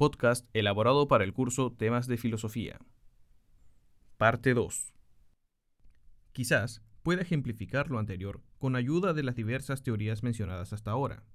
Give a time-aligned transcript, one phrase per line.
[0.00, 2.78] podcast elaborado para el curso Temas de Filosofía.
[4.16, 4.94] Parte 2.
[6.32, 11.26] Quizás pueda ejemplificar lo anterior con ayuda de las diversas teorías mencionadas hasta ahora.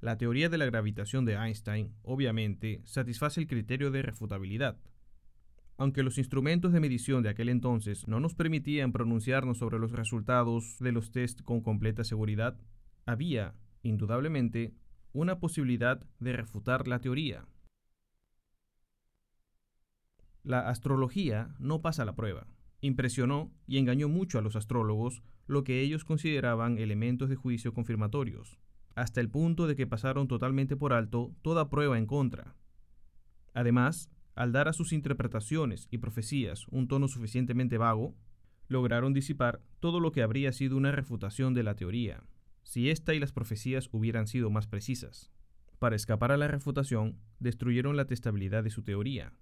[0.00, 4.78] La teoría de la gravitación de Einstein, obviamente, satisface el criterio de refutabilidad.
[5.76, 10.78] Aunque los instrumentos de medición de aquel entonces no nos permitían pronunciarnos sobre los resultados
[10.80, 12.56] de los test con completa seguridad,
[13.04, 14.72] había, indudablemente,
[15.12, 17.44] una posibilidad de refutar la teoría.
[20.44, 22.46] La astrología no pasa la prueba.
[22.82, 28.58] Impresionó y engañó mucho a los astrólogos lo que ellos consideraban elementos de juicio confirmatorios,
[28.94, 32.54] hasta el punto de que pasaron totalmente por alto toda prueba en contra.
[33.54, 38.14] Además, al dar a sus interpretaciones y profecías un tono suficientemente vago,
[38.68, 42.22] lograron disipar todo lo que habría sido una refutación de la teoría,
[42.64, 45.30] si ésta y las profecías hubieran sido más precisas.
[45.78, 49.32] Para escapar a la refutación, destruyeron la testabilidad de su teoría.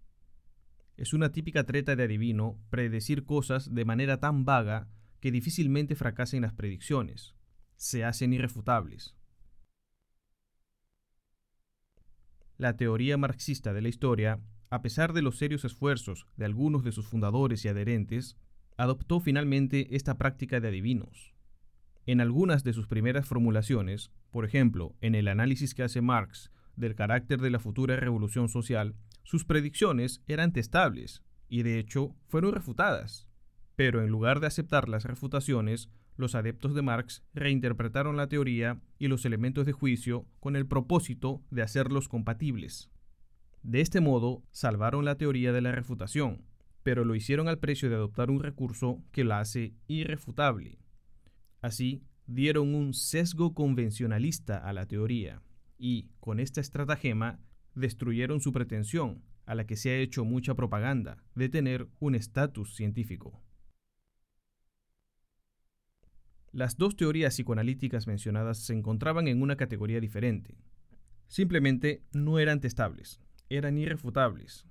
[0.97, 4.89] Es una típica treta de adivino predecir cosas de manera tan vaga
[5.21, 7.35] que difícilmente fracasen las predicciones.
[7.77, 9.15] Se hacen irrefutables.
[12.59, 14.41] La teoría marxista de la historia,
[14.71, 18.37] a pesar de los serios esfuerzos de algunos de sus fundadores y adherentes,
[18.77, 21.35] adoptó finalmente esta práctica de adivinos.
[22.05, 26.95] En algunas de sus primeras formulaciones, por ejemplo, en el análisis que hace Marx del
[26.95, 33.29] carácter de la futura revolución social, sus predicciones eran testables y de hecho fueron refutadas.
[33.77, 39.09] Pero en lugar de aceptar las refutaciones, los adeptos de Marx reinterpretaron la teoría y
[39.09, 42.91] los elementos de juicio con el propósito de hacerlos compatibles.
[43.63, 46.45] De este modo, salvaron la teoría de la refutación,
[46.83, 50.79] pero lo hicieron al precio de adoptar un recurso que la hace irrefutable.
[51.61, 55.43] Así, dieron un sesgo convencionalista a la teoría
[55.79, 57.41] y, con esta estratagema,
[57.75, 62.75] destruyeron su pretensión, a la que se ha hecho mucha propaganda, de tener un estatus
[62.75, 63.43] científico.
[66.53, 70.59] Las dos teorías psicoanalíticas mencionadas se encontraban en una categoría diferente.
[71.27, 74.67] Simplemente no eran testables, eran irrefutables.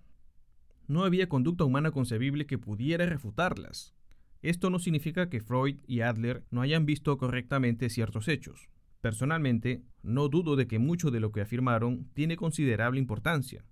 [0.88, 3.96] No había conducta humana concebible que pudiera refutarlas.
[4.44, 8.70] Esto no significa que Freud y Adler no hayan visto correctamente ciertos hechos.
[9.02, 13.66] Personalmente, no dudo de que mucho de lo que afirmaron tiene considerable importancia,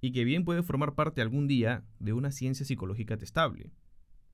[0.00, 3.72] y que bien puede formar parte algún día de una ciencia psicológica testable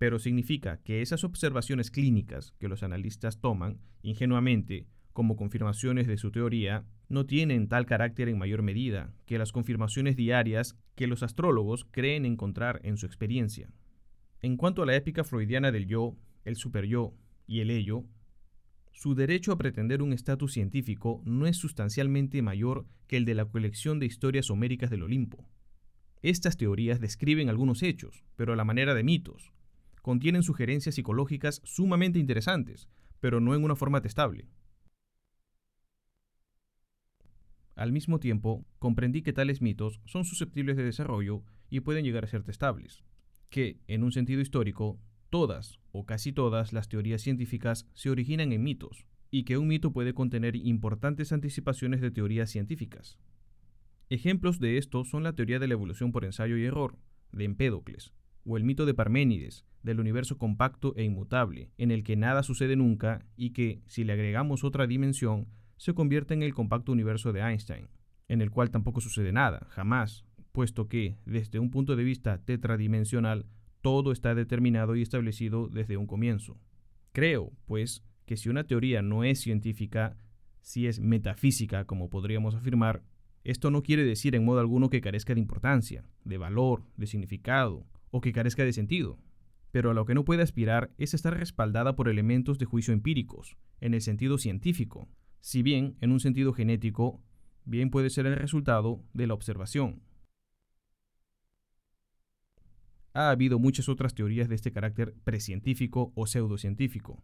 [0.01, 6.31] pero significa que esas observaciones clínicas que los analistas toman ingenuamente como confirmaciones de su
[6.31, 11.85] teoría no tienen tal carácter en mayor medida que las confirmaciones diarias que los astrólogos
[11.91, 13.69] creen encontrar en su experiencia.
[14.41, 16.17] En cuanto a la épica freudiana del yo,
[16.47, 17.13] el superyo
[17.47, 18.07] y el ello,
[19.01, 23.47] su derecho a pretender un estatus científico no es sustancialmente mayor que el de la
[23.47, 25.49] colección de historias homéricas del Olimpo.
[26.21, 29.55] Estas teorías describen algunos hechos, pero a la manera de mitos,
[30.03, 32.91] contienen sugerencias psicológicas sumamente interesantes,
[33.21, 34.51] pero no en una forma testable.
[37.77, 42.29] Al mismo tiempo, comprendí que tales mitos son susceptibles de desarrollo y pueden llegar a
[42.29, 43.03] ser testables,
[43.49, 48.63] que, en un sentido histórico, todas o casi todas las teorías científicas se originan en
[48.63, 53.19] mitos, y que un mito puede contener importantes anticipaciones de teorías científicas.
[54.09, 56.99] Ejemplos de esto son la teoría de la evolución por ensayo y error,
[57.33, 58.13] de Empédocles,
[58.45, 62.75] o el mito de Parménides, del universo compacto e inmutable, en el que nada sucede
[62.75, 65.47] nunca y que, si le agregamos otra dimensión,
[65.77, 67.89] se convierte en el compacto universo de Einstein,
[68.29, 73.47] en el cual tampoco sucede nada, jamás, puesto que, desde un punto de vista tetradimensional,
[73.81, 76.59] todo está determinado y establecido desde un comienzo.
[77.13, 80.17] Creo, pues, que si una teoría no es científica,
[80.61, 83.03] si es metafísica, como podríamos afirmar,
[83.43, 87.87] esto no quiere decir en modo alguno que carezca de importancia, de valor, de significado,
[88.11, 89.19] o que carezca de sentido
[89.73, 93.57] pero a lo que no puede aspirar es estar respaldada por elementos de juicio empíricos,
[93.81, 95.09] en el sentido científico,
[95.41, 97.23] si bien en un sentido genético,
[97.65, 100.03] bien puede ser el resultado de la observación.
[103.13, 107.23] Ha habido muchas otras teorías de este carácter precientífico o pseudocientífico,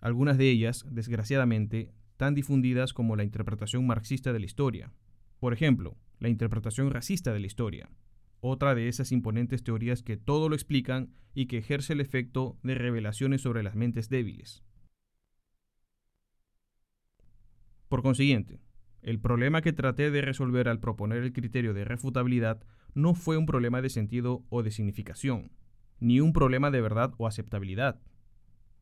[0.00, 4.92] algunas de ellas, desgraciadamente, tan difundidas como la interpretación marxista de la historia.
[5.38, 7.90] Por ejemplo, la interpretación racista de la historia,
[8.40, 12.74] otra de esas imponentes teorías que todo lo explican y que ejerce el efecto de
[12.74, 14.64] revelaciones sobre las mentes débiles.
[17.88, 18.60] Por consiguiente,
[19.02, 22.60] el problema que traté de resolver al proponer el criterio de refutabilidad
[22.94, 25.50] no fue un problema de sentido o de significación,
[26.00, 28.00] ni un problema de verdad o aceptabilidad,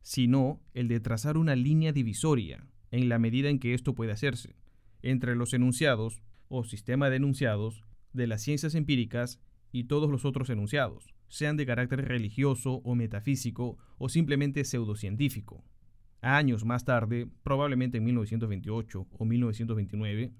[0.01, 4.55] sino el de trazar una línea divisoria, en la medida en que esto puede hacerse,
[5.01, 7.83] entre los enunciados o sistema de enunciados
[8.13, 13.77] de las ciencias empíricas y todos los otros enunciados, sean de carácter religioso o metafísico
[13.97, 15.63] o simplemente pseudocientífico.
[16.21, 20.33] Años más tarde, probablemente en 1928 o 1929,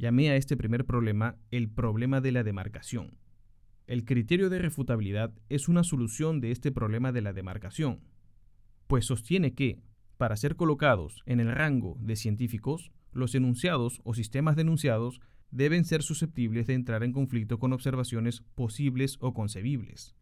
[0.00, 3.18] llamé a este primer problema el problema de la demarcación.
[3.86, 8.00] El criterio de refutabilidad es una solución de este problema de la demarcación,
[8.86, 9.82] pues sostiene que,
[10.16, 15.20] para ser colocados en el rango de científicos, los enunciados o sistemas de enunciados
[15.50, 20.16] deben ser susceptibles de entrar en conflicto con observaciones posibles o concebibles.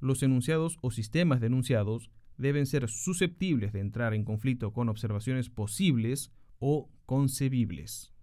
[0.00, 5.50] Los enunciados o sistemas de enunciados deben ser susceptibles de entrar en conflicto con observaciones
[5.50, 8.15] posibles o concebibles.